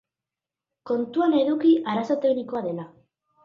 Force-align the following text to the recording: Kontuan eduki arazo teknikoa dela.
Kontuan 0.91 1.37
eduki 1.43 1.77
arazo 1.95 2.21
teknikoa 2.27 2.67
dela. 2.69 2.91